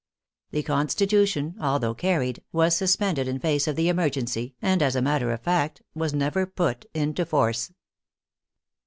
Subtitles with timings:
[0.49, 5.31] The Constitution, although carried, was suspended in face of the emergency, and, as a matter
[5.31, 7.71] of fact, was never put into force.